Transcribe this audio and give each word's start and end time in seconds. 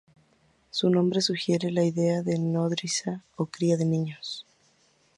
Su 0.71 0.89
nombre 0.89 1.21
sugiere 1.21 1.69
la 1.69 1.83
idea 1.83 2.23
de 2.23 2.39
nodriza 2.39 3.23
o 3.35 3.45
cría 3.45 3.77
de 3.77 3.85
niños. 3.85 4.47